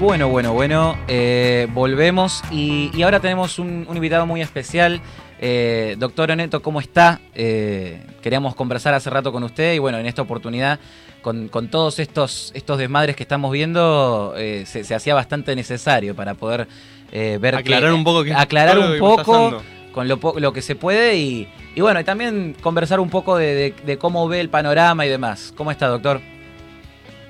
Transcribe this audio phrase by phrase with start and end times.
[0.00, 5.00] Bueno, bueno, bueno, eh, volvemos y, y ahora tenemos un, un invitado muy especial.
[5.40, 7.20] Eh, doctor Oneto, ¿cómo está?
[7.34, 10.78] Eh, queríamos conversar hace rato con usted y bueno, en esta oportunidad,
[11.20, 16.14] con, con todos estos, estos desmadres que estamos viendo, eh, se, se hacía bastante necesario
[16.14, 16.68] para poder
[17.10, 19.62] eh, ver Aclarar que- un poco qué- aclarar un que está poco
[19.92, 20.06] con
[20.40, 23.98] lo, que se puede y, y bueno, y también conversar un poco de, de- de
[23.98, 25.52] cómo ve el panorama y demás.
[25.56, 26.20] ¿Cómo está, doctor?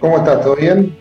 [0.00, 0.42] ¿Cómo estás?
[0.42, 0.95] ¿Todo bien?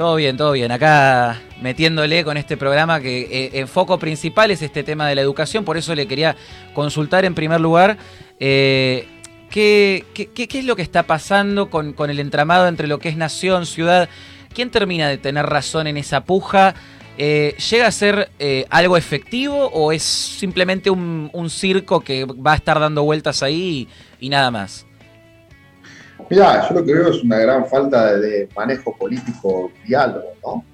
[0.00, 0.72] Todo bien, todo bien.
[0.72, 5.20] Acá metiéndole con este programa que eh, el foco principal es este tema de la
[5.20, 6.36] educación, por eso le quería
[6.72, 7.98] consultar en primer lugar
[8.38, 9.06] eh,
[9.50, 13.16] ¿qué, qué, es lo que está pasando con, con el entramado entre lo que es
[13.18, 14.08] nación, ciudad.
[14.54, 16.74] ¿Quién termina de tener razón en esa puja?
[17.18, 22.52] Eh, ¿Llega a ser eh, algo efectivo o es simplemente un, un circo que va
[22.52, 23.86] a estar dando vueltas ahí
[24.18, 24.86] y nada más?
[26.28, 30.64] Mirá, yo lo que veo es una gran falta de, manejo político, diálogo, ¿no?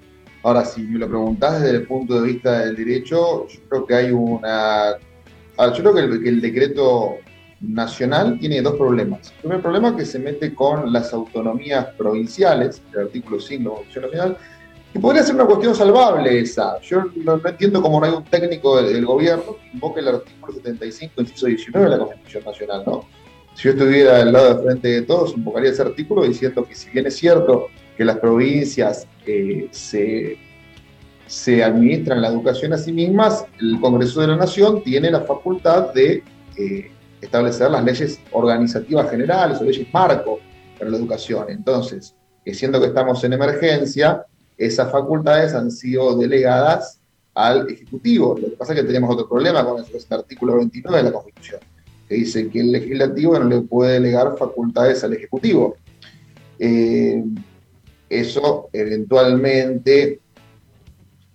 [0.43, 3.95] Ahora, si me lo preguntás desde el punto de vista del derecho, yo creo que
[3.95, 4.97] hay una...
[5.59, 7.17] yo creo que el, que el decreto
[7.61, 9.33] nacional tiene dos problemas.
[9.37, 13.65] El primer problema es que se mete con las autonomías provinciales, el artículo 5 de
[13.65, 14.37] la Constitución Nacional,
[14.95, 16.81] y podría ser una cuestión salvable esa.
[16.81, 20.09] Yo no, no entiendo cómo no hay un técnico del, del gobierno que invoque el
[20.09, 23.05] artículo 75, inciso 19 de la Constitución Nacional, ¿no?
[23.57, 26.91] Si yo estuviera al lado de frente de todos, invocaría ese artículo diciendo que si
[26.91, 33.81] bien es cierto que las provincias eh, se, administran la educación a sí mismas, el
[33.81, 36.23] Congreso de la Nación tiene la facultad de
[36.59, 36.91] eh,
[37.23, 40.39] establecer las leyes organizativas generales o leyes marco
[40.79, 41.47] para la educación.
[41.48, 44.27] Entonces, eh, siendo que estamos en emergencia,
[44.59, 47.01] esas facultades han sido delegadas
[47.35, 48.37] al Ejecutivo.
[48.39, 51.61] Lo que pasa es que tenemos otro problema con el artículo 29 de la Constitución
[52.09, 55.77] que dice que el legislativo no le puede delegar facultades al ejecutivo.
[56.59, 57.23] Eh,
[58.09, 60.21] eso eventualmente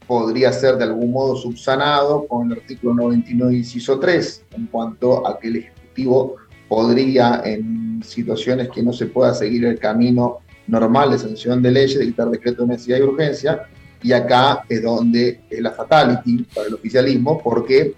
[0.08, 5.40] podría ser de algún modo subsanado con el artículo 99, inciso 3, en cuanto a
[5.40, 6.35] que el ejecutivo
[6.68, 12.00] podría, en situaciones que no se pueda seguir el camino normal de sanción de leyes,
[12.00, 13.68] dictar decreto de necesidad y urgencia,
[14.03, 17.94] y acá es donde es la fatality para el oficialismo, porque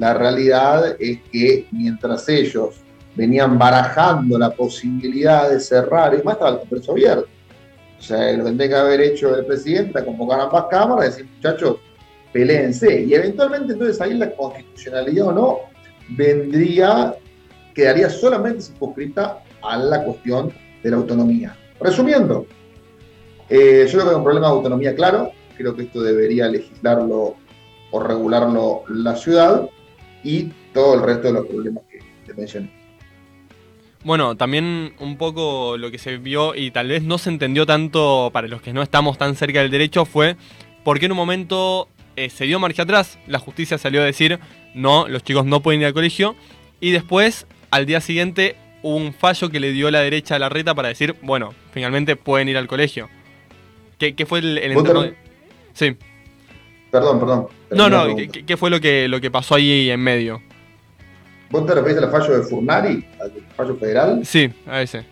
[0.00, 2.76] la realidad es que mientras ellos
[3.14, 7.28] venían barajando la posibilidad de cerrar, y más estaba el Congreso abierto.
[7.98, 11.76] O sea, lo que que haber hecho el presidente, convocar ambas cámaras y decir, muchachos,
[12.32, 13.02] peleense.
[13.02, 15.58] Y eventualmente entonces ahí la constitucionalidad o no
[16.16, 17.14] vendría,
[17.74, 20.50] quedaría solamente circunscrita a la cuestión
[20.82, 21.54] de la autonomía.
[21.78, 22.46] Resumiendo,
[23.50, 27.36] eh, yo creo que hay un problema de autonomía claro, creo que esto debería legislarlo
[27.90, 29.68] o regularlo la ciudad
[30.24, 32.70] y todo el resto de los problemas que te mencioné.
[34.02, 38.30] Bueno, también un poco lo que se vio y tal vez no se entendió tanto
[38.32, 40.36] para los que no estamos tan cerca del derecho fue
[40.84, 41.86] por qué en un momento
[42.16, 44.38] eh, se dio marcha atrás, la justicia salió a decir
[44.74, 46.34] no, los chicos no pueden ir al colegio
[46.80, 50.48] y después al día siguiente hubo un fallo que le dio la derecha a la
[50.48, 53.10] reta para decir, bueno, finalmente pueden ir al colegio.
[53.98, 55.14] ¿Qué, qué fue el, entorno de-
[55.74, 55.96] Sí.
[56.90, 57.46] Perdón, perdón.
[57.70, 58.16] No, no.
[58.16, 60.42] ¿qué, qué fue lo que, lo que pasó ahí en medio?
[61.50, 64.20] ¿Vos te referís al fallo de Furnari, al fallo federal?
[64.24, 65.04] Sí, a ese.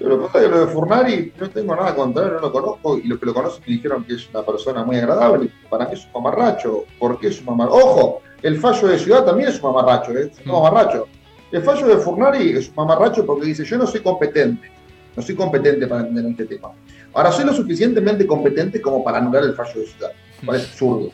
[0.00, 2.52] Lo que pasa es que lo de Furnari no tengo nada contra él, no lo
[2.52, 5.48] conozco, y los que lo conocen me dijeron que es una persona muy agradable.
[5.68, 6.84] Para mí es un mamarracho.
[6.98, 7.76] ¿Por qué es un mamarracho?
[7.76, 8.22] ¡Ojo!
[8.42, 10.30] El fallo de Ciudad también es un mamarracho, ¿eh?
[10.32, 10.62] es un Mm.
[10.62, 11.08] mamarracho.
[11.50, 14.70] El fallo de Furnari es un mamarracho porque dice, yo no soy competente,
[15.16, 16.70] no soy competente para entender este tema.
[17.14, 20.10] Ahora, soy lo suficientemente competente como para anular el fallo de Ciudad.
[20.44, 21.10] Parece absurdo.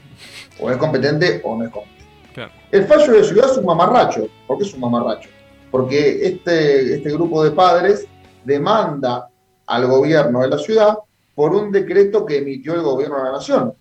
[0.61, 2.05] O es competente o no es competente.
[2.33, 2.53] Claro.
[2.71, 4.27] El fallo de Ciudad es un mamarracho.
[4.47, 5.29] ¿Por qué es un mamarracho?
[5.71, 8.07] Porque este, este grupo de padres
[8.45, 9.29] demanda
[9.67, 10.99] al gobierno de la ciudad
[11.35, 13.75] por un decreto que emitió el gobierno de la nación.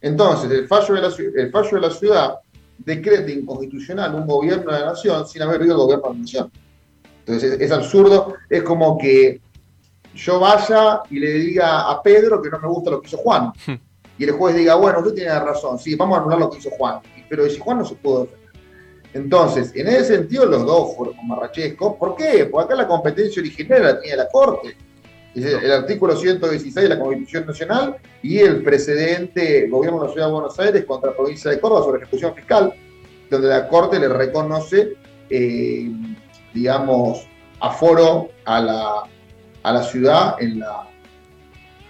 [0.00, 2.34] Entonces, el fallo de la, el fallo de la ciudad
[2.78, 6.50] decreta inconstitucional un gobierno de la nación sin haber oído el gobierno de la nación.
[7.20, 8.34] Entonces, es, es absurdo.
[8.48, 9.40] Es como que
[10.14, 13.52] yo vaya y le diga a Pedro que no me gusta lo que hizo Juan.
[14.18, 16.70] Y el juez diga, bueno, usted tiene razón, sí, vamos a anular lo que hizo
[16.70, 17.00] Juan.
[17.28, 18.44] Pero si Juan no se pudo defender.
[19.14, 21.94] Entonces, en ese sentido, los dos fueron mamarrachescos.
[21.96, 22.46] ¿Por qué?
[22.50, 24.76] Porque acá la competencia original la tenía la Corte.
[25.34, 30.12] Es el, el artículo 116 de la Constitución Nacional y el precedente Gobierno de la
[30.12, 32.74] Ciudad de Buenos Aires contra la provincia de Córdoba sobre ejecución fiscal,
[33.30, 34.94] donde la Corte le reconoce,
[35.30, 35.90] eh,
[36.52, 37.26] digamos,
[37.60, 39.02] aforo a la,
[39.62, 40.88] a la ciudad en la.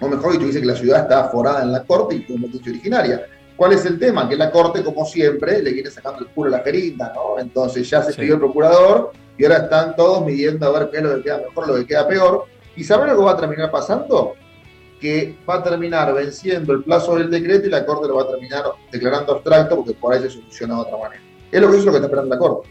[0.00, 3.26] O mejor dicho, dice que la ciudad está aforada en la Corte y competencia originaria.
[3.56, 4.28] ¿Cuál es el tema?
[4.28, 7.38] Que la Corte, como siempre, le viene sacando el culo a la jeringa, ¿no?
[7.38, 8.20] Entonces ya se Sí.
[8.20, 11.38] pidió el procurador y ahora están todos midiendo a ver qué es lo que queda
[11.38, 12.44] mejor, lo que queda peor.
[12.76, 14.34] ¿Y saben lo que va a terminar pasando?
[15.00, 18.28] que va a terminar venciendo el plazo del decreto y la Corte lo va a
[18.28, 21.20] terminar declarando abstracto porque por ahí se soluciona de otra manera.
[21.52, 22.68] Es lo que es lo que está esperando la Corte.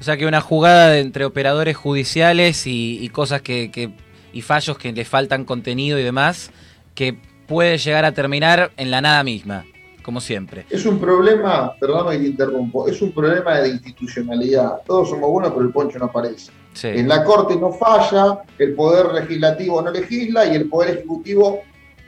[0.00, 3.92] O sea que una jugada de entre operadores judiciales y, cosas que,
[4.32, 6.50] y fallos que le faltan contenido y demás,
[6.94, 7.16] que
[7.46, 9.64] puede llegar a terminar en la nada misma,
[10.02, 10.66] como siempre.
[10.70, 14.82] Es un problema, perdóname que te interrumpo, es un problema de institucionalidad.
[14.86, 16.52] Todos somos buenos, pero el poncho no aparece.
[16.82, 21.62] En la Corte no falla, el Poder Legislativo no legisla y el Poder Ejecutivo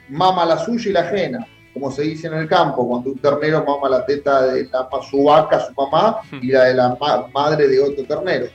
[0.09, 3.63] mama la suya y la ajena como se dice en el campo, cuando un ternero
[3.63, 6.97] mama la teta de la, su vaca, su mamá, y la de la
[7.33, 8.47] madre de otro ternero.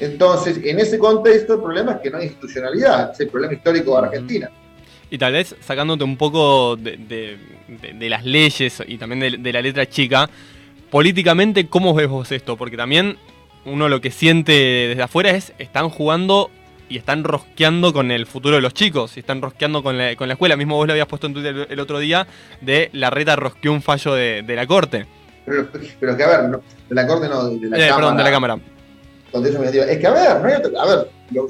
[0.00, 3.92] Entonces, en ese contexto, el problema es que no hay institucionalidad, es el problema histórico
[3.92, 4.50] de Argentina.
[5.10, 7.38] Y tal vez sacándote un poco de,
[8.00, 10.28] las leyes y también de, la letra chica,
[10.90, 12.56] políticamente, ¿cómo ves vos esto?
[12.56, 13.16] Porque también
[13.64, 16.50] uno lo que siente desde afuera es, están jugando
[16.90, 20.28] y están rosqueando con el futuro de los chicos, y están rosqueando con la, con
[20.28, 20.56] la escuela.
[20.56, 22.26] Mismo vos lo habías puesto en Twitter el, otro día,
[22.60, 25.06] de la reta rosqueó un fallo de, la Corte.
[25.44, 25.68] Pero,
[26.00, 27.96] pero, que a ver, de la Corte no, de la eh, Cámara.
[27.96, 28.58] Perdón, de la Cámara.
[29.32, 31.46] Es que a ver, no hay a ver, yo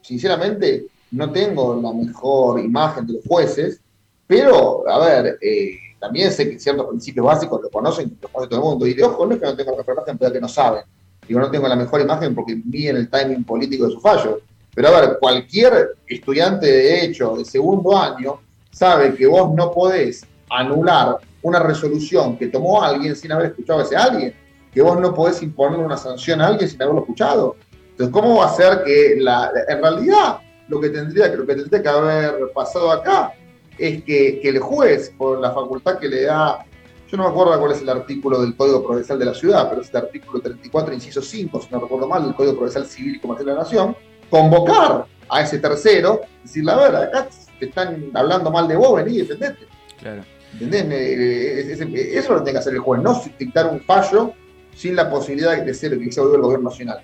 [0.00, 3.80] sinceramente no tengo la mejor imagen de los jueces,
[4.26, 8.60] pero a ver, eh, también sé que ciertos principios básicos lo conocen, los conoce todo
[8.60, 8.86] el mundo.
[8.86, 10.84] Y de ojo, no es que no tengo la mejor imagen, pero que no saben.
[11.28, 14.40] Digo, no tengo la mejor imagen porque miden el timing político de su fallo.
[14.74, 20.26] Pero a ver, cualquier estudiante de Derecho de segundo año sabe que vos no podés
[20.50, 24.34] anular una resolución que tomó alguien sin haber escuchado a ese alguien,
[24.72, 27.56] que vos no podés imponer una sanción a alguien sin haberlo escuchado.
[27.90, 30.38] Entonces, ¿cómo va a ser que la, en realidad
[30.68, 33.34] lo que tendría, lo que, tendría que haber pasado acá
[33.78, 36.64] es que, que el juez, por la facultad que le da
[37.12, 39.82] yo no me acuerdo cuál es el artículo del Código Procesal de la Ciudad, pero
[39.82, 43.20] es el artículo 34, inciso 5, si no recuerdo mal, del Código Procesal Civil y
[43.20, 43.94] Comercial de la Nación,
[44.30, 47.28] convocar a ese tercero, decirle, a ver, acá
[47.58, 49.68] te están hablando mal de vos, vení defendete.
[50.00, 50.24] Claro.
[50.58, 51.78] ¿Entendés?
[52.14, 54.32] Eso lo tiene que hacer el juez, no dictar un fallo
[54.74, 56.98] sin la posibilidad de ser que se el gobierno nacional.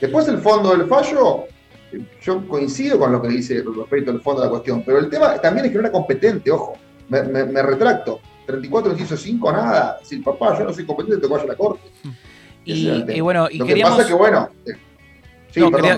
[0.00, 1.44] Después el fondo del fallo,
[2.22, 5.40] yo coincido con lo que dice respecto al fondo de la cuestión, pero el tema
[5.40, 6.76] también es que no era competente, ojo,
[7.08, 8.20] me, retracto.
[8.46, 9.98] 34 inciso 5, nada.
[10.02, 11.88] Si papá, yo no soy competente, te vaya a la corte.
[12.66, 14.50] Y, bueno, y lo que pasa es que, bueno,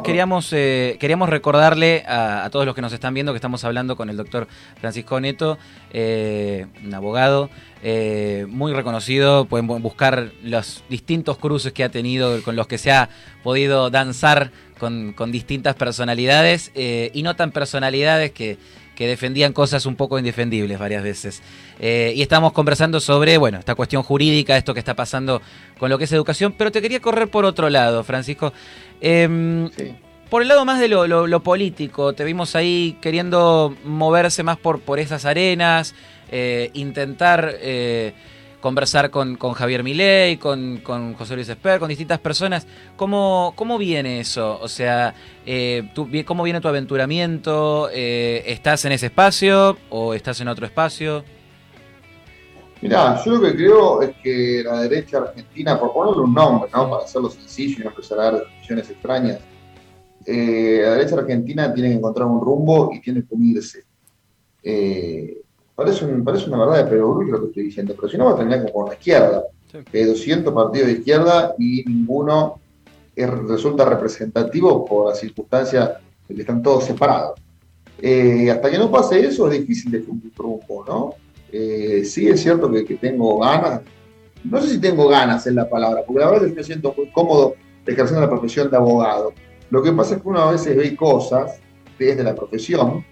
[0.03, 4.11] queríamos, eh, queríamos recordarle a, todos los que nos están viendo que estamos hablando con
[4.11, 4.47] el doctor
[4.81, 5.59] Francisco Neto,
[5.93, 7.51] eh, un abogado
[7.83, 9.47] eh, muy reconocido.
[9.47, 13.09] Pueden buscar los distintos cruces que ha tenido, con los que se ha
[13.43, 18.59] podido danzar con, distintas personalidades y no tan personalidades que,
[18.97, 21.43] que defendían cosas un poco indefendibles varias veces.
[21.79, 25.43] Y estamos conversando sobre, bueno, esta cuestión jurídica, esto que está pasando
[25.79, 28.53] con lo que es educación, pero te quería correr por otro lado, Francisco.
[29.01, 29.69] Em,
[30.29, 34.99] por el lado más de lo, político, te vimos ahí queriendo moverse más por, por
[34.99, 35.95] esas arenas,
[36.33, 38.13] eh, intentar eh,
[38.61, 40.83] conversar con, Javier Milei, con,
[41.17, 42.67] José Luis Esper, con distintas personas.
[42.97, 44.59] ¿Cómo, cómo viene eso?
[44.61, 45.15] O sea,
[45.47, 45.89] eh,
[46.25, 47.89] ¿cómo viene tu aventuramiento?
[47.93, 51.25] ¿Estás en ese espacio o estás en otro espacio?
[52.83, 56.91] Mirá, yo lo que creo es que la derecha argentina, por ponerle un nombre, ¿no?
[56.91, 59.39] para hacerlo sencillo y no empezar a dar definiciones extrañas,
[60.27, 63.85] eh, la derecha argentina tiene que encontrar un rumbo y tiene que unirse.
[64.63, 65.43] Eh,
[65.75, 68.37] parece, parece una verdad de perogrullo lo que estoy diciendo, pero si no va a
[68.37, 69.45] terminar como con la izquierda.
[69.93, 72.61] Hay 200 partidos de izquierda y ninguno
[73.15, 75.99] resulta representativo por la circunstancia
[76.29, 77.41] de que están todos separados.
[77.99, 81.15] Eh, hasta que no pase eso es difícil de un rumbo, ¿no?
[81.53, 83.81] Eh, sí es cierto que, tengo ganas,
[84.45, 86.95] no sé si tengo ganas en la palabra, porque la verdad es que me siento
[86.97, 87.55] muy cómodo
[87.87, 89.33] ejerciendo la profesión de abogado.
[89.71, 91.61] Lo que pasa es que uno a veces ve cosas
[91.99, 93.05] desde la profesión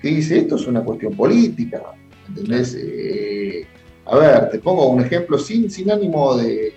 [0.00, 1.82] que dice, esto es una cuestión política,
[2.28, 2.76] ¿entendés?
[2.78, 3.66] Eh,
[4.06, 6.74] a ver, te pongo un ejemplo sin, sin ánimo de,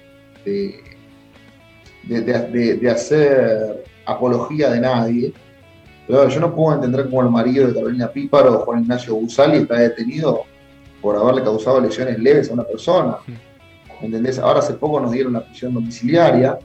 [2.03, 5.33] de, hacer apología de nadie,
[6.07, 9.79] pero yo no puedo entender cómo el marido de Carolina Píparo, Juan Ignacio Busali, está
[9.79, 10.43] detenido
[11.05, 13.17] por haberle causado lesiones leves a una persona.
[14.01, 14.39] ¿Entendés?
[14.39, 16.57] Ahora hace poco nos dieron la prisión domiciliaria,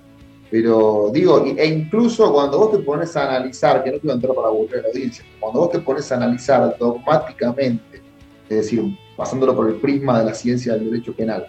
[0.50, 4.48] pero digo, e incluso cuando vos te pones a analizar, que no quiero entrar para
[4.48, 8.00] aburrir a la audiencia, cuando vos te pones a analizar dogmáticamente,
[8.48, 8.82] es decir,
[9.14, 11.46] pasándolo por el prisma de la ciencia del derecho penal,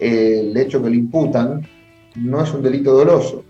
[0.00, 1.64] el hecho que le imputan
[2.16, 3.44] no es un delito doloso.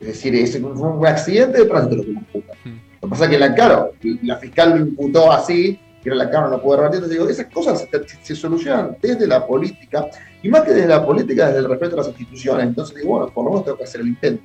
[0.00, 2.56] Es decir, es un accidente de tránsito lo que le imputan.
[2.64, 3.90] Lo que pasa es que, la, claro,
[4.22, 6.96] la fiscal lo imputó así que era la Cámara no puede rebatir.
[6.96, 7.88] Entonces digo, esas cosas
[8.22, 10.08] se, solucionan desde la política,
[10.42, 12.66] y más que desde la política, desde el respeto a las instituciones.
[12.66, 14.42] Entonces digo, bueno, por lo menos tengo que hacer el intento.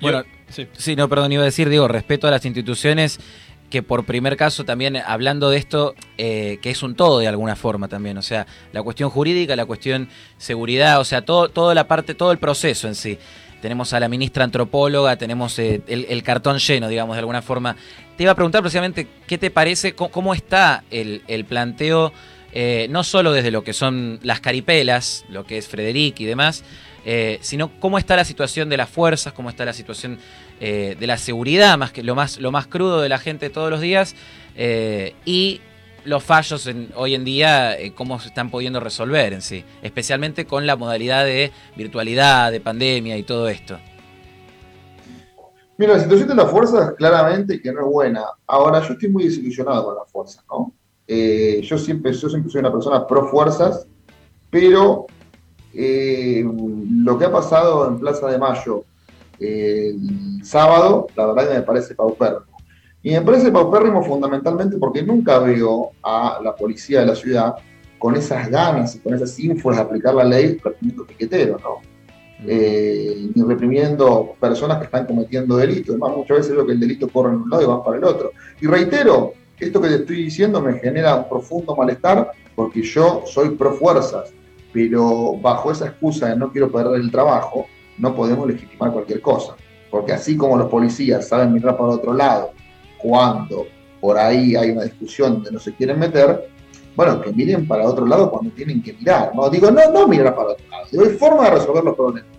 [0.00, 0.66] Bueno, sí.
[0.72, 3.18] sí, no, perdón, iba a decir, digo, respeto a las instituciones
[3.70, 7.56] que por primer caso también hablando de esto, eh, que es un todo de alguna
[7.56, 11.86] forma también, o sea, la cuestión jurídica, la cuestión seguridad, o sea, todo, toda la
[11.86, 13.18] parte, todo el proceso en sí.
[13.60, 17.76] Tenemos a la ministra antropóloga, tenemos eh, el, cartón lleno, digamos, de alguna forma.
[18.16, 22.12] Te iba a preguntar precisamente qué te parece, cómo, está el, planteo,
[22.52, 26.64] eh, no solo desde lo que son las caripelas, lo que es Frederic y demás,
[27.40, 30.18] sino cómo está la situación de las fuerzas, cómo está la situación
[30.60, 33.70] eh, de la seguridad, más que lo más, lo más crudo de la gente todos
[33.70, 34.16] los días,
[34.56, 35.60] eh, y
[36.08, 40.46] los fallos en, hoy en día, eh, cómo se están pudiendo resolver en sí, especialmente
[40.46, 43.78] con la modalidad de virtualidad, de pandemia y todo esto.
[45.76, 48.24] Mira, la situación de las fuerzas claramente que no es buena.
[48.46, 50.72] Ahora, yo estoy muy desilusionado con las fuerzas, ¿no?
[51.06, 53.86] yo, siempre, yo siempre soy una persona pro fuerzas,
[54.50, 55.06] pero
[55.72, 58.84] lo que ha pasado en Plaza de Mayo
[59.40, 62.57] el sábado, la verdad que me parece paupérrimo.
[63.02, 67.54] Y me parece paupérrimo fundamentalmente porque nunca veo a la policía de la ciudad
[67.98, 71.78] con esas ganas y con esas ínfulas de aplicar la ley reprimiendo piqueteros, ¿no?
[72.46, 75.90] Eh, ni reprimiendo personas que están cometiendo delitos.
[75.90, 78.04] Además, muchas veces veo que el delito corre en un lado y va para el
[78.04, 78.32] otro.
[78.60, 83.50] Y reitero, esto que te estoy diciendo me genera un profundo malestar porque yo soy
[83.50, 84.32] pro fuerzas,
[84.72, 87.66] pero bajo esa excusa de no quiero perder el trabajo,
[87.98, 89.56] no podemos legitimar cualquier cosa.
[89.90, 92.52] Porque así como los policías saben mirar para otro lado,
[92.98, 93.66] cuando
[94.00, 96.48] por ahí hay una discusión donde no se quieren meter,
[96.94, 99.32] bueno, que miren para otro lado cuando tienen que mirar.
[99.34, 100.86] No digo, no, no mirar para otro lado.
[100.90, 102.30] Digo, hay forma de resolver los problemas.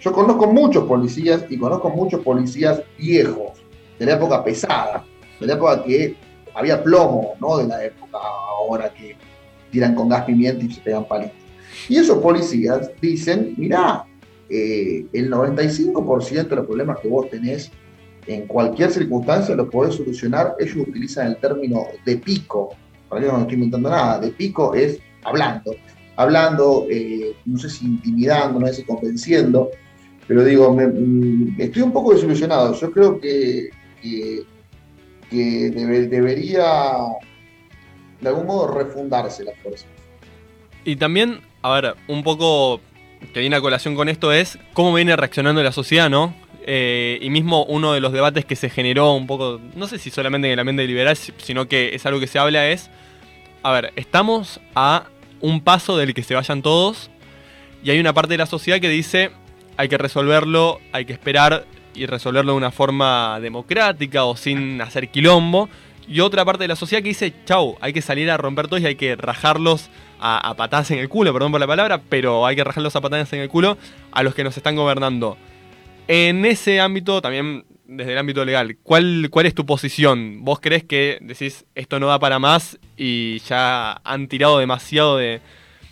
[0.00, 3.52] Yo conozco muchos policías y conozco muchos policías viejos,
[3.98, 5.04] de la época pesada,
[5.38, 6.16] de la época que
[6.54, 8.18] había plomo, no de la época
[8.58, 9.16] ahora que
[9.70, 11.36] tiran con gas pimienta y se pegan palitos.
[11.88, 14.04] Y esos policías dicen, mirá,
[14.48, 17.70] eh, el 95% de los problemas que vos tenés
[18.26, 20.54] en cualquier circunstancia los podés solucionar.
[20.58, 22.74] Ellos utilizan el término de pico,
[23.08, 25.74] para que no estoy inventando nada, de pico es hablando,
[26.16, 29.70] hablando, eh, no sé si intimidando, no sé si convenciendo,
[30.26, 32.74] pero digo, mm, estoy un poco desilusionado.
[32.74, 34.44] Yo creo que, que,
[35.30, 36.64] debería
[38.20, 39.86] de algún modo refundarse la fuerza.
[40.84, 42.80] Y también, a ver, un poco
[43.32, 46.34] que viene a colación con esto es cómo viene reaccionando la sociedad, ¿no?
[46.64, 50.10] Eh, y mismo uno de los debates que se generó un poco, no sé si
[50.10, 52.88] solamente en el ambiente liberal, sino que es algo que se habla es,
[53.64, 55.06] a ver, estamos a
[55.40, 57.10] un paso del que se vayan todos
[57.82, 59.32] y hay una parte de la sociedad que dice
[59.76, 61.64] hay que resolverlo, hay que esperar
[61.94, 65.68] y resolverlo de una forma democrática o sin hacer quilombo.
[66.08, 68.82] Y otra parte de la sociedad que dice, chau, hay que salir a romper todos
[68.82, 69.88] y hay que rajarlos
[70.20, 73.32] a, patadas en el culo, perdón por la palabra, pero hay que rajarlos a patadas
[73.32, 73.76] en el culo
[74.10, 75.36] a los que nos están gobernando.
[76.08, 77.64] En ese ámbito, también
[77.96, 80.44] desde el ámbito legal, ¿cuál, cuál es tu posición?
[80.44, 85.40] ¿Vos crees que decís esto no da para más y ya han tirado demasiado de,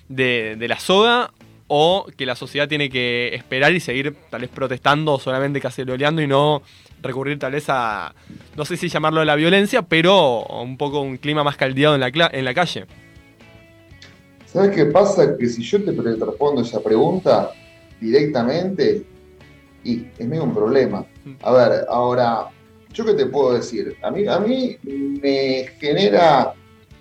[0.08, 1.32] la soga?
[1.68, 6.20] ¿O que la sociedad tiene que esperar y seguir tal vez protestando o solamente caceroleando
[6.20, 6.62] y no
[7.00, 8.12] recurrir tal vez a,
[8.56, 12.00] no sé si llamarlo a la violencia, pero un poco un clima más caldeado en
[12.00, 12.86] la, en la calle?
[14.46, 15.36] ¿Sabes qué pasa?
[15.38, 17.52] Que si yo te respondo esa pregunta
[18.00, 19.04] directamente,
[19.84, 21.04] y es medio un problema.
[21.42, 22.48] A ver, ahora,
[22.92, 23.96] ¿yo qué te puedo decir?
[24.02, 26.54] A mí, a mí me genera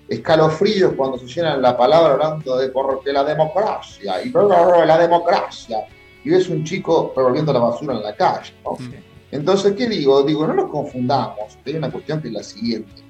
[0.08, 2.72] escalofríos cuando se llenan la palabra hablando de,
[3.04, 5.86] de la democracia y la democracia
[6.24, 8.52] y ves un chico revolviendo la basura en la calle.
[9.30, 10.22] Entonces, ¿qué digo?
[10.22, 11.56] Digo, no nos confundamos.
[11.64, 13.02] Hay una cuestión que es la siguiente.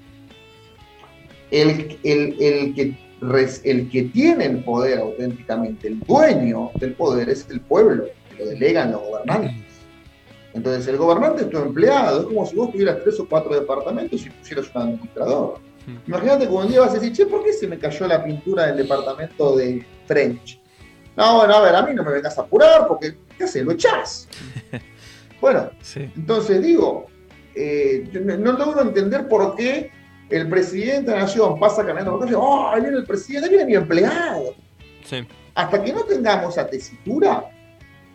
[1.50, 3.10] El, el, el que
[3.64, 8.06] el que tiene el poder auténticamente, el dueño del poder es el pueblo,
[8.40, 9.64] lo delegan los gobernantes.
[10.52, 14.26] Entonces el gobernante es tu empleado, es como si vos tuvieras tres o cuatro departamentos
[14.26, 15.60] y pusieras un administrador.
[16.06, 18.66] Imagínate que un día vas a decir, che, ¿por qué se me cayó la pintura
[18.66, 20.60] del departamento de French?
[21.16, 23.64] No, bueno, a ver, a mí no me vengas a apurar porque, ¿qué haces?
[23.64, 24.28] Lo echás.
[25.40, 27.06] bueno, entonces digo,
[27.54, 29.90] eh, no, no logro entender por qué
[30.30, 33.46] el presidente de la nación pasa caminando por la calle, ¡oh, ahí viene el presidente,
[33.46, 34.54] ahí viene mi empleado!
[35.54, 37.50] Hasta que no tengamos esa tesitura,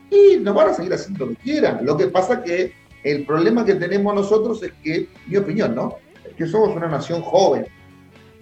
[0.09, 1.85] y nos van a seguir haciendo lo que quieran.
[1.85, 5.97] Lo que pasa que el problema que tenemos nosotros es que, mi opinión, ¿no?
[6.27, 7.67] Es que somos una nación joven.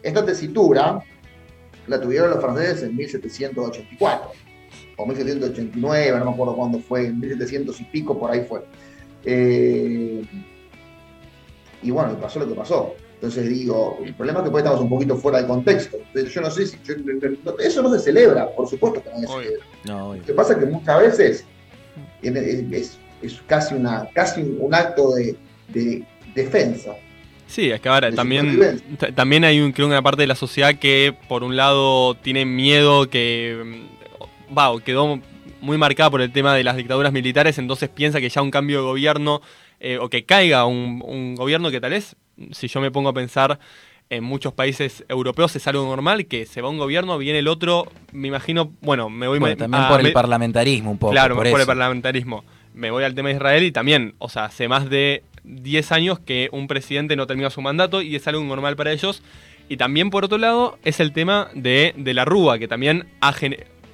[0.01, 1.03] Esta tesitura
[1.87, 4.31] la tuvieron los franceses en 1784
[4.97, 8.63] o 1789, no me acuerdo cuándo fue, en 1700 y pico, por ahí fue.
[9.25, 10.23] Eh,
[11.81, 12.95] y bueno, pasó lo que pasó.
[13.15, 15.97] Entonces digo, el problema es que puede estamos un poquito fuera de contexto.
[16.13, 16.77] Yo no sé si.
[17.59, 19.65] eso no se celebra, por supuesto que no se celebra.
[19.85, 21.45] Lo que pasa es que muchas veces
[22.23, 22.97] es,
[23.47, 26.03] casi, una, casi un acto de,
[26.35, 26.95] defensa.
[27.47, 28.81] Sí, es que ahora también,
[29.13, 33.09] también hay un, creo una parte de la sociedad que por un lado tiene miedo
[33.09, 35.19] que mm, va, quedó
[35.61, 38.79] muy marcada por el tema de las dictaduras militares, entonces piensa que ya un cambio
[38.79, 39.41] de gobierno
[39.79, 42.15] eh, o que caiga un, un, gobierno que tal vez,
[42.51, 43.59] si yo me pongo a pensar
[44.09, 47.87] en muchos países europeos es algo normal, que se va un gobierno, viene el otro,
[48.11, 49.39] me imagino, bueno, me voy...
[49.55, 51.11] también por el parlamentarismo un poco.
[51.11, 52.43] Claro, por, el parlamentarismo.
[52.73, 56.19] Me voy al tema de Israel y también, o sea, hace más de 10 años
[56.19, 59.21] que un presidente no termina su mandato y es algo normal para ellos.
[59.69, 63.33] Y también, por otro lado, es el tema de, de la Rúa, que también ha,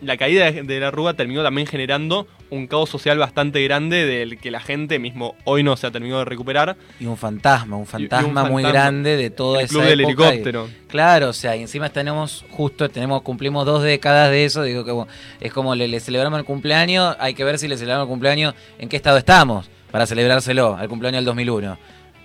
[0.01, 4.51] la caída de la Rúa terminó también generando un caos social bastante grande del que
[4.51, 6.77] la gente mismo hoy no se ha terminado de recuperar.
[7.00, 10.70] Y un fantasma, un fantasma, muy grande de toda esa club del helicóptero.
[10.88, 15.46] claro, o sea, y encima tenemos justo, tenemos, cumplimos dos décadas de eso, digo que
[15.46, 18.89] es como le, celebramos el cumpleaños, hay que ver si le celebramos el cumpleaños, en
[18.89, 21.77] qué estado estamos para celebrárselo, al cumpleaños del 2001.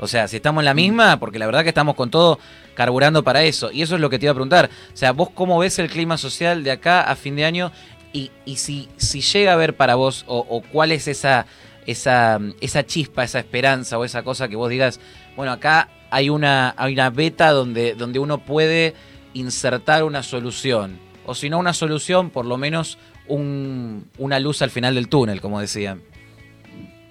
[0.05, 2.39] O sea, si estamos en la misma, porque la verdad que estamos con todo
[2.75, 3.73] carburando para eso.
[3.73, 4.71] Y eso es lo que te iba a preguntar.
[4.93, 7.73] O sea, vos cómo ves el clima social de acá a fin de año
[8.13, 11.47] y, y si, si llega a ver para vos o, cuál es esa,
[11.87, 15.01] esa, esa chispa, esa esperanza o esa cosa que vos digas,
[15.37, 18.95] bueno, acá hay una, hay una beta donde, donde uno puede
[19.33, 21.01] insertar una solución.
[21.27, 25.41] O si no una solución, por lo menos un, una luz al final del túnel,
[25.41, 26.03] como decían.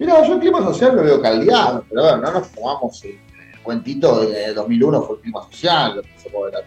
[0.03, 3.17] Mira, yo el clima social lo veo caldeado, pero bueno, no nos tomamos el,
[3.63, 6.65] cuentito de 2001 fue el clima social, lo que se puede ver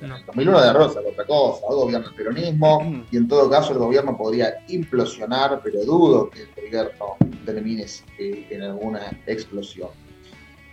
[0.00, 0.16] no.
[0.16, 3.78] En 2001 de Rosa, otra cosa, hoy gobierna el peronismo y en todo caso el
[3.78, 7.86] gobierno podría implosionar, pero dudo que el gobierno termine
[8.18, 9.90] en alguna explosión.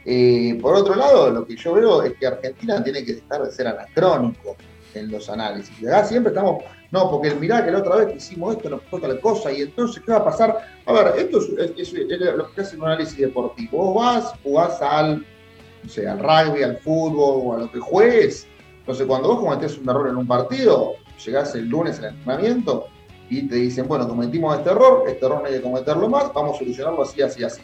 [0.04, 3.52] Eh, por otro lado, lo que yo veo es que Argentina tiene que dejar de
[3.52, 4.58] ser anacrónico
[4.94, 5.80] en los análisis.
[5.82, 8.82] Y acá siempre estamos, no, porque mirá que la otra vez que hicimos esto nos
[8.82, 10.58] pasó tal cosa, y entonces, ¿qué va a pasar?
[10.86, 11.94] A ver, esto es,
[12.36, 13.94] lo que hace un análisis deportivo.
[13.94, 18.48] Vos vas, jugás al, no al rugby, al fútbol o a lo que juegues.
[18.80, 22.88] Entonces, cuando vos cometés un error en un partido, llegás el lunes al entrenamiento
[23.30, 26.56] y te dicen, bueno, cometimos este error, este error no hay que cometerlo más, vamos
[26.56, 27.62] a solucionarlo así, así, así.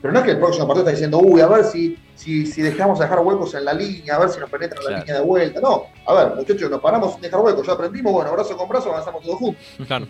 [0.00, 2.62] Pero no es que el próximo partido está diciendo, uy, a ver si, si, si
[2.62, 5.60] dejamos dejar huecos en la línea, a ver si nos penetra la línea de vuelta.
[5.60, 8.90] No, a ver, muchachos, nos paramos sin dejar huecos, ya aprendimos, bueno, brazo con brazo
[8.90, 9.62] avanzamos todos juntos.
[9.86, 10.06] Claro.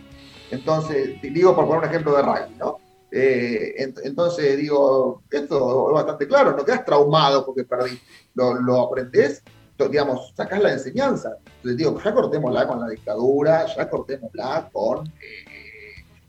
[0.51, 2.79] Entonces, digo por poner un ejemplo de rugby, ¿no?
[3.11, 9.43] Eh, entonces digo, esto es bastante claro, no quedas traumado porque perdiste, lo, lo aprendés,
[9.79, 11.37] digamos, sacás la enseñanza.
[11.57, 15.66] Entonces digo, ya cortémosla con la dictadura, ya cortémosla con eh,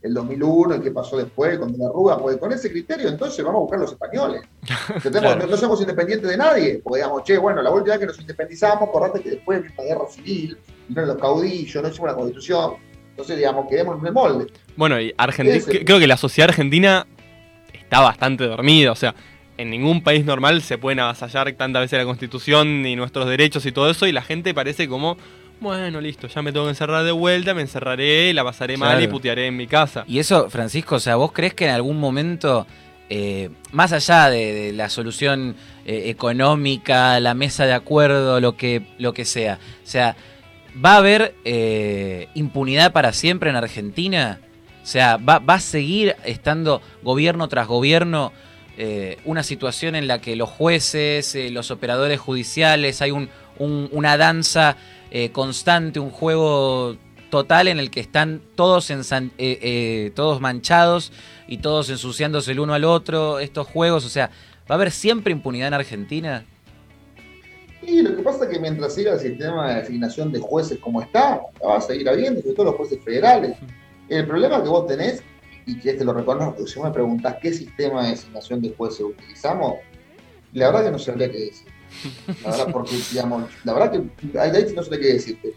[0.02, 3.44] el 2001 y qué pasó después con De la Rúa, porque con ese criterio entonces
[3.44, 4.42] vamos a buscar los españoles.
[5.48, 8.88] no, somos independientes de nadie, porque digamos, che, bueno, la última vez que nos independizamos,
[8.88, 10.56] acordate que después de la guerra civil,
[10.86, 12.74] vinieron los caudillos, no hicimos una constitución,
[13.10, 14.46] entonces digamos, quedemos en el molde.
[14.76, 17.06] Bueno, y Argentina, creo que la sociedad argentina
[17.72, 19.14] está bastante dormida, o sea,
[19.56, 23.72] en ningún país normal se pueden avasallar tantas veces la constitución y nuestros derechos y
[23.72, 25.16] todo eso, y la gente parece como
[25.60, 29.08] bueno, listo, ya me tengo que encerrar de vuelta, me encerraré, la pasaré mal y
[29.08, 30.04] putearé en mi casa.
[30.06, 32.66] Y eso, Francisco, o sea, ¿vos crees que en algún momento,
[33.10, 39.12] eh, más allá de, la solución eh, económica, la mesa de acuerdo, lo que, lo
[39.12, 40.16] que sea, o sea,
[40.84, 44.38] ¿va a haber eh, impunidad para siempre en Argentina?
[44.84, 48.32] O sea, ¿va, a seguir estando gobierno tras gobierno
[49.24, 54.76] una situación en la que los jueces, los operadores judiciales, hay un, una danza
[55.10, 56.96] eh, constante, un juego
[57.30, 58.98] total en el que están todos, eh,
[59.38, 61.12] eh, todos manchados
[61.46, 64.26] y todos ensuciándose el uno al otro, estos juegos, o sea,
[64.70, 66.46] ¿va a haber siempre impunidad en Argentina?
[67.82, 71.00] Y lo que pasa es que mientras siga el sistema de asignación de jueces como
[71.00, 73.56] está, va a seguir habiendo, sobre todo los jueces federales.
[74.08, 75.22] El problema que vos tenés,
[75.64, 79.74] y que este lo reconozco, si me preguntás qué sistema de asignación de jueces utilizamos,
[80.52, 81.77] la verdad que no sabría qué decir.
[82.44, 85.54] La verdad, porque, digamos, la verdad que ahí no sé qué decirte.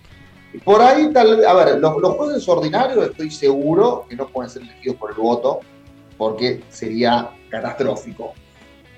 [0.63, 4.97] Por ahí, tal a ver, los, jueces ordinarios estoy seguro que no pueden ser elegidos
[4.97, 5.59] por el voto,
[6.17, 8.33] porque sería catastrófico.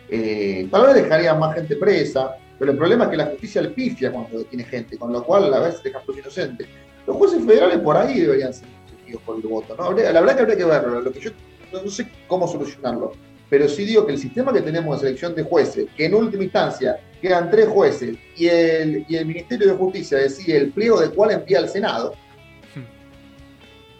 [0.09, 3.69] Eh, tal vez dejaría más gente presa, pero el problema es que la justicia le
[3.69, 6.65] pifia cuando tiene gente, con lo cual a veces deja muy inocente.
[7.05, 8.67] Los jueces federales por ahí deberían ser
[8.97, 9.75] elegidos por el voto.
[9.77, 9.91] ¿no?
[9.91, 11.31] La verdad que habría que verlo, lo que yo
[11.71, 13.13] no sé cómo solucionarlo
[13.53, 16.43] pero sí digo que el sistema que tenemos de selección de jueces, que en última
[16.43, 21.11] instancia quedan tres jueces y el, y el Ministerio de Justicia decide el pliego de
[21.11, 22.15] cuál envía al Senado,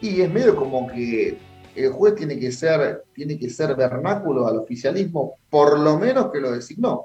[0.00, 1.38] y es medio como que
[1.76, 6.40] el juez tiene que ser, tiene que ser vernáculo al oficialismo, por lo menos que
[6.40, 7.04] lo designó.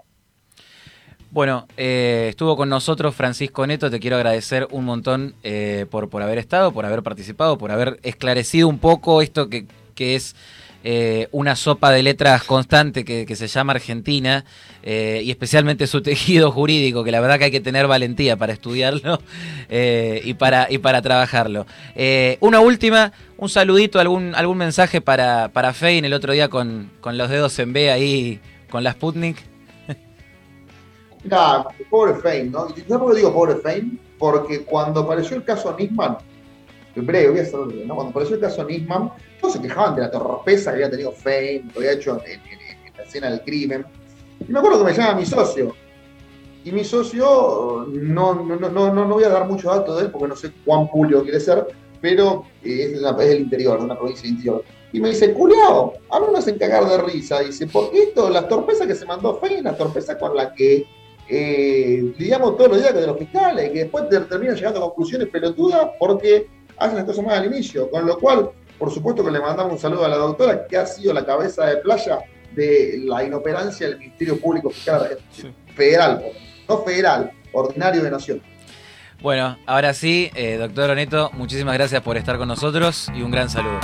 [1.29, 6.23] Bueno, eh, estuvo con nosotros Francisco Neto, te quiero agradecer un montón eh, por, por
[6.23, 10.35] haber estado, por haber participado, por haber esclarecido un poco esto que, que es
[10.82, 14.46] eh, una sopa de letras constante que, se llama Argentina
[14.82, 18.54] eh, y especialmente su tejido jurídico, que la verdad que hay que tener valentía para
[18.54, 19.20] estudiarlo
[19.70, 21.65] eh, y, para, y para trabajarlo.
[22.39, 27.30] una última, un saludito, algún, algún mensaje para, para Fein el otro día con, los
[27.30, 28.39] dedos en B ahí
[28.70, 29.38] con la Sputnik.
[31.24, 32.70] Mira, pobre Fein, ¿no?
[32.70, 34.00] ¿Sabes por qué digo pobre Fein?
[34.18, 36.18] Porque cuando apareció el caso Nisman,
[36.95, 37.67] breve, voy a hacerlo.
[37.88, 41.71] Cuando apareció el caso Nisman, todos se quejaban de la torpeza que había tenido Fein,
[41.73, 42.41] lo había hecho en,
[42.97, 43.86] la escena del crimen.
[44.47, 45.75] Y me acuerdo que me llama mi socio.
[46.63, 50.28] Y mi socio, no, no, no, no, voy a dar muchos datos de él porque
[50.28, 51.65] no sé cuán público quiere ser,
[52.02, 54.63] pero es, es del interior, de una provincia del interior.
[54.91, 55.93] Y me dice, culiao,
[56.32, 57.39] me hacen cagar de risa.
[57.41, 60.86] Dice, ¿por qué esto, la torpeza que se mandó Fein, la torpeza con la que
[61.30, 66.47] eh, todos los días con los fiscales, que después terminan llegando a conclusiones pelotudas porque
[66.80, 67.89] hacen las cosas mal al inicio.
[67.89, 70.86] Con lo cual, por supuesto que le mandamos un saludo a la doctora, que ha
[70.86, 72.20] sido la cabeza de playa
[72.52, 75.18] de la inoperancia del Ministerio Público Fiscal
[75.76, 76.24] Federal,
[76.68, 78.42] no federal, ordinario de nación.
[79.22, 83.50] Bueno, ahora sí, eh, doctor Oneto, muchísimas gracias por estar con nosotros y un gran
[83.50, 83.80] saludo.